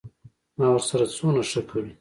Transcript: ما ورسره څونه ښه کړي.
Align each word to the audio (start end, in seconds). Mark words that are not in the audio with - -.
ما 0.57 0.67
ورسره 0.71 1.05
څونه 1.15 1.41
ښه 1.49 1.61
کړي. 1.69 1.89